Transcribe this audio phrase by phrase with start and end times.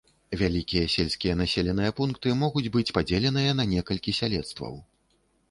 [0.41, 4.75] Вялікія сельскія населеныя пункты могуць быць падзеленыя на некалькі салецтваў.